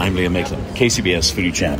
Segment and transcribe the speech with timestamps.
[0.00, 1.78] I'm Liam Mayclem, KCBS Foodie Chap,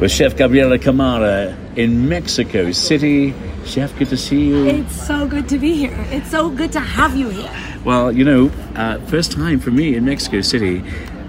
[0.00, 3.32] with Chef Gabriela Camara in Mexico City.
[3.64, 4.66] Chef, good to see you.
[4.66, 5.94] It's so good to be here.
[6.10, 7.50] It's so good to have you here.
[7.84, 10.82] Well, you know, uh, first time for me in Mexico City.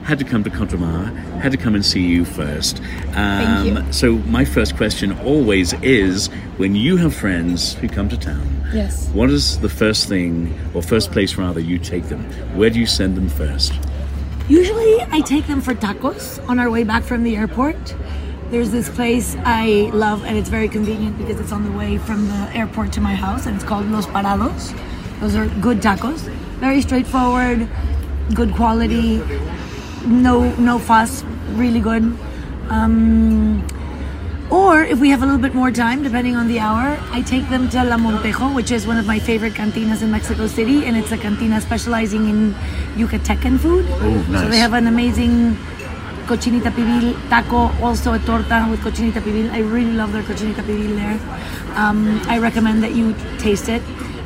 [0.03, 2.79] Had to come to Contramar, had to come and see you first.
[2.79, 3.93] Um, Thank you.
[3.93, 9.07] So, my first question always is when you have friends who come to town, Yes.
[9.09, 12.23] what is the first thing, or first place rather, you take them?
[12.57, 13.73] Where do you send them first?
[14.51, 17.95] Usually I take them for tacos on our way back from the airport.
[18.49, 22.27] There's this place I love and it's very convenient because it's on the way from
[22.27, 24.77] the airport to my house and it's called Los Parados.
[25.21, 26.23] Those are good tacos.
[26.59, 27.65] Very straightforward,
[28.33, 29.19] good quality,
[30.05, 32.03] no no fuss, really good.
[32.67, 33.65] Um,
[34.51, 37.47] or if we have a little bit more time, depending on the hour, I take
[37.49, 40.97] them to La Montejo, which is one of my favorite cantinas in Mexico City, and
[40.97, 42.53] it's a cantina specializing in
[42.95, 43.85] Yucatecan food.
[43.89, 45.55] Oh, So they have an amazing
[46.25, 49.49] cochinita pibil taco, also a torta with cochinita pibil.
[49.51, 51.17] I really love their cochinita pibil there.
[51.75, 53.81] Um, I recommend that you taste it.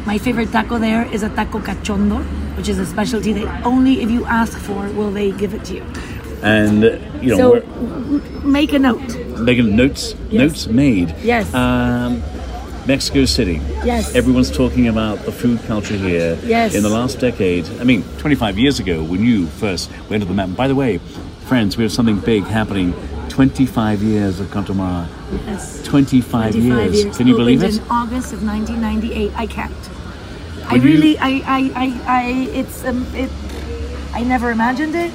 [0.05, 2.23] My favorite taco there is a taco cachondo,
[2.57, 5.75] which is a specialty that only if you ask for will they give it to
[5.75, 5.85] you.
[6.45, 6.83] And,
[7.23, 9.01] you know, So m- make a note.
[9.39, 10.41] Megan, notes Yes.
[10.41, 11.13] notes made.
[11.23, 11.51] Yes.
[11.53, 12.21] Um,
[12.85, 13.59] Mexico City.
[13.83, 14.13] Yes.
[14.15, 16.37] Everyone's talking about the food culture here.
[16.45, 16.75] Yes.
[16.75, 20.35] In the last decade, I mean, 25 years ago, when you first went to the
[20.35, 20.55] map.
[20.55, 20.99] By the way,
[21.47, 22.93] friends, we have something big happening.
[23.29, 25.07] 25 years of Contramar.
[25.47, 25.81] Yes.
[25.83, 27.17] 25, 25 years.
[27.17, 27.75] Can you believe it?
[27.77, 29.73] In August of 1998, I can't.
[30.69, 32.23] I you- really, I, I, I, I,
[32.53, 33.29] it's, um, it.
[34.13, 35.11] I never imagined it.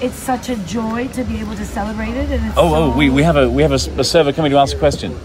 [0.00, 2.92] It's such a joy to be able to celebrate it, and it's Oh, oh so,
[2.92, 5.18] oh, we, we have a we have a, a server coming to ask a question.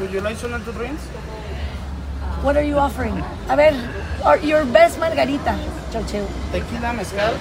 [0.00, 1.02] Would you like some to drinks?
[2.42, 3.18] What are you offering?
[3.48, 3.74] A ver,
[4.24, 5.58] or your best margarita,
[5.90, 6.26] Chocheo.
[6.52, 7.34] Tequila, mezcal.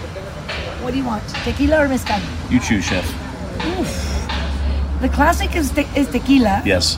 [0.84, 1.24] What do you want?
[1.46, 2.20] Tequila or mezcal?
[2.50, 3.06] You choose, chef.
[3.78, 3.90] Oof.
[5.02, 6.98] The classic is, te- is tequila, Yes.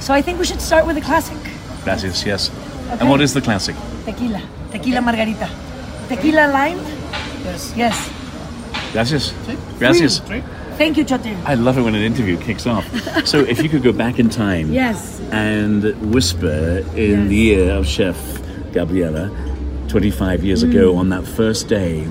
[0.00, 1.38] so I think we should start with the classic.
[1.84, 2.26] Gracias.
[2.26, 2.50] Yes.
[2.50, 2.98] Okay.
[3.00, 3.76] And what is the classic?
[4.04, 4.42] Tequila,
[4.72, 5.48] tequila margarita,
[6.08, 6.80] tequila lime.
[7.44, 7.72] Yes.
[7.76, 8.17] Yes.
[8.92, 9.32] Gracias.
[9.78, 10.20] Gracias.
[10.20, 10.44] Drink.
[10.76, 11.36] Thank you, Chocheo.
[11.44, 12.84] I love it when an interview kicks off.
[13.26, 15.20] So if you could go back in time Yes.
[15.32, 15.82] and
[16.14, 18.16] whisper in the ear of Chef
[18.72, 19.28] Gabriela
[19.88, 20.98] 25 years ago Mm.
[20.98, 22.02] on that first day,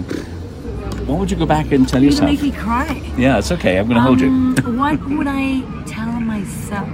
[1.08, 2.30] what would you go back and tell You yourself?
[2.30, 3.02] make me cry.
[3.18, 3.78] Yeah, it's okay.
[3.80, 4.28] I'm going to hold you.
[4.28, 6.90] Um, what would I tell myself?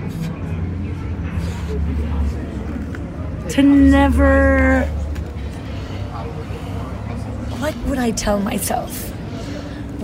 [3.49, 4.83] To never.
[7.59, 9.12] What would I tell myself?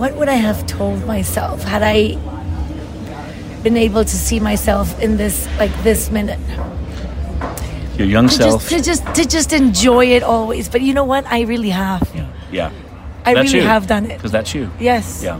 [0.00, 2.16] What would I have told myself had I
[3.62, 6.40] been able to see myself in this, like this minute?
[7.98, 8.68] Your young To self.
[8.70, 10.70] just, to just, to just enjoy it always.
[10.70, 11.26] But you know what?
[11.26, 12.02] I really have.
[12.14, 12.26] yeah.
[12.50, 12.72] yeah.
[13.26, 13.68] I That's really you.
[13.68, 14.16] have done it.
[14.16, 14.70] Because that's you.
[14.80, 15.22] Yes.
[15.22, 15.38] Yeah.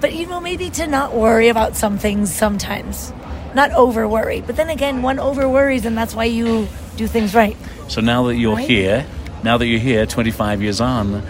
[0.00, 3.12] But you know, maybe to not worry about some things sometimes.
[3.54, 4.40] Not over worry.
[4.40, 7.56] But then again, one over worries and that's why you do things right.
[7.88, 8.66] So now that you're Right?
[8.66, 9.06] here,
[9.44, 11.22] now that you're here 25 years on,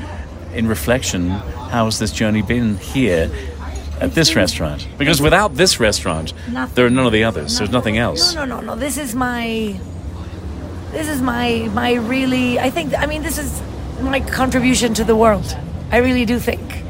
[0.55, 1.31] in reflection,
[1.73, 3.31] how has this journey been here
[3.99, 4.87] at this restaurant?
[4.99, 6.75] Because without this restaurant, Nothing.
[6.75, 7.57] there are none of the others.
[7.57, 8.35] There's nothing else.
[8.35, 8.77] No, no, no, no.
[8.77, 9.81] This is my
[10.91, 13.63] this is my my really I think I mean this is
[14.03, 15.57] my contribution to the world.
[15.91, 16.85] I really do think.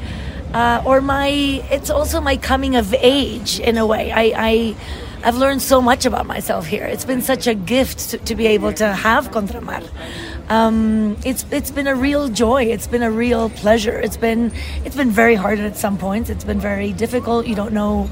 [0.52, 1.29] Uh, or my
[1.70, 4.11] it's also my coming of age in a way.
[4.11, 4.76] I, I
[5.25, 6.84] I've learned so much about myself here.
[6.84, 9.88] It's been such a gift to, to be able to have Contramar.
[10.48, 12.64] Um, it's it's been a real joy.
[12.64, 13.98] It's been a real pleasure.
[13.98, 14.52] It's been
[14.84, 16.30] it's been very hard at some points.
[16.30, 17.46] It's been very difficult.
[17.46, 18.10] You don't know,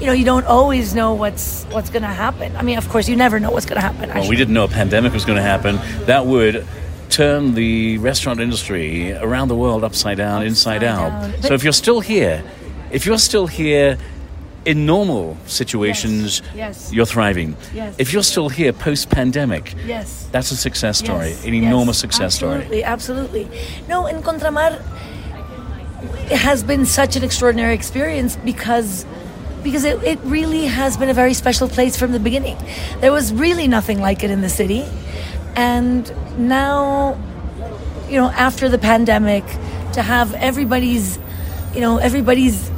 [0.00, 2.56] you know, you don't always know what's what's going to happen.
[2.56, 4.10] I mean, of course, you never know what's going to happen.
[4.10, 5.76] Well, we didn't know a pandemic was going to happen.
[6.06, 6.66] That would
[7.10, 11.10] turn the restaurant industry around the world upside down, inside out.
[11.10, 11.42] down.
[11.42, 12.44] So if you're still here,
[12.90, 13.98] if you're still here
[14.68, 16.92] in normal situations, Yes.
[16.92, 17.56] you're thriving.
[17.74, 17.94] Yes.
[17.98, 20.26] If you're still here post pandemic, Yes.
[20.30, 22.56] that's a success story, Yes, an yes, enormous success story.
[22.56, 23.48] Absolutely, absolutely.
[23.88, 24.80] No, in Contramar
[26.30, 29.06] it has been such an extraordinary experience because
[29.62, 32.56] because it, it really has been a very special place from the beginning.
[33.00, 34.84] There was really nothing like it in the city.
[35.56, 36.06] And
[36.38, 37.18] now,
[38.08, 39.44] you know, after the pandemic,
[39.94, 41.18] to have everybody's,
[41.74, 42.70] you know, everybody's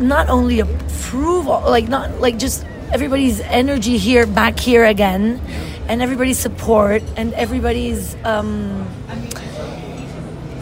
[0.00, 5.40] not only approval, like not like just everybody's energy here, back here again,
[5.88, 8.86] and everybody's support and everybody's um,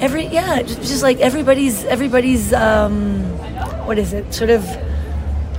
[0.00, 3.22] every yeah, just, just like everybody's everybody's um,
[3.86, 4.32] what is it?
[4.32, 4.64] Sort of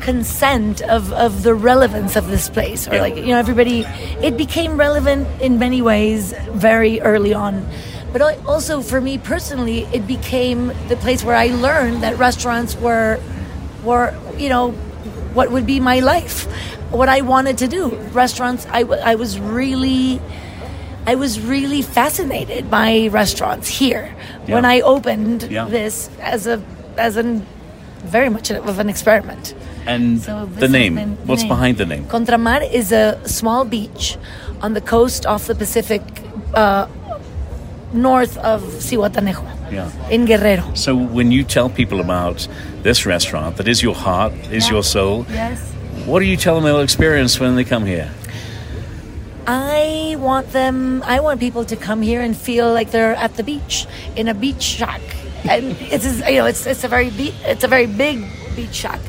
[0.01, 3.81] consent of, of the relevance of this place or like you know everybody
[4.21, 7.65] it became relevant in many ways very early on
[8.12, 13.19] but also for me personally it became the place where i learned that restaurants were
[13.83, 14.72] were you know
[15.33, 16.45] what would be my life
[16.92, 20.22] what i wanted to do restaurants i, w- I was really
[21.07, 24.13] i was really fascinated by restaurants here
[24.48, 25.66] when i opened Yeah.
[25.66, 26.62] this as a
[26.98, 27.45] as an
[28.04, 29.56] very much of an experiment
[29.88, 30.94] And so the name,
[31.25, 31.50] what's name.
[31.56, 32.04] behind the name?
[32.06, 34.16] Contramar is a small beach
[34.62, 36.01] on the coast off the Pacific,
[36.54, 36.86] uh,
[37.93, 39.89] north of Zihuatanejo, Yeah.
[40.09, 40.63] in Guerrero.
[40.73, 42.47] So when you tell people about
[42.83, 44.73] this restaurant that is your heart, is Yeah.
[44.73, 45.59] your soul, Yes.
[46.05, 48.07] what do you tell them they'll experience when they come here?
[49.47, 51.03] I want them.
[51.05, 54.33] I want people to come here and feel like they're at the beach in a
[54.33, 55.01] beach shack,
[55.49, 58.21] and it's you know it's it's a very be- it's a very big
[58.55, 58.99] beach shack.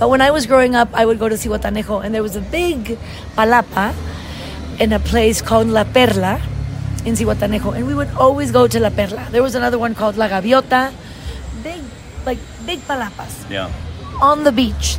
[0.00, 2.40] But when I was growing up, I would go to Zihuatanejo, and there was a
[2.40, 2.96] big
[3.36, 3.92] palapa
[4.80, 6.40] in a place called La Perla
[7.04, 9.26] in Zihuatanejo, and we would always go to La Perla.
[9.30, 10.92] There was another one called La Gaviota,
[11.62, 11.80] big
[12.26, 13.68] like big palapas Yeah.
[14.20, 14.98] on the beach.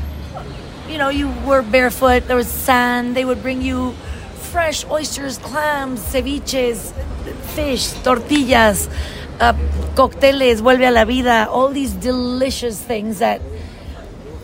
[0.90, 3.94] You know, you were barefoot, there was sand, they would bring you
[4.52, 6.92] fresh oysters, clams, ceviches,
[7.56, 8.90] fish, tortillas,
[9.40, 9.54] uh,
[9.96, 13.40] cocteles, vuelve a la vida, all these delicious things that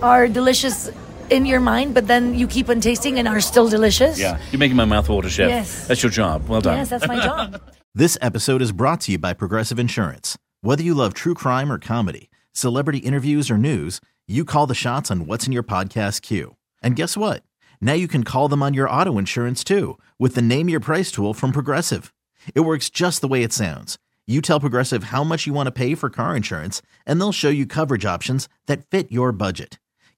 [0.02, 0.90] are delicious
[1.32, 4.20] in your mind, but then you keep on tasting and are still delicious.
[4.20, 4.40] Yeah.
[4.52, 5.50] You're making my mouth water, chef.
[5.50, 5.88] Yes.
[5.88, 6.48] That's your job.
[6.48, 6.78] Well done.
[6.78, 7.62] Yes, that's my job.
[7.96, 10.38] This episode is brought to you by Progressive Insurance.
[10.62, 15.10] Whether you love true crime or comedy, celebrity interviews or news, you call the shots
[15.10, 16.56] on what's in your podcast queue.
[16.84, 17.42] And guess what?
[17.82, 21.12] Now you can call them on your auto insurance too with the Name Your Price
[21.12, 22.14] tool from Progressive.
[22.54, 23.98] It works just the way it sounds.
[24.28, 27.50] You tell Progressive how much you want to pay for car insurance, and they'll show
[27.50, 29.80] you coverage options that fit your budget.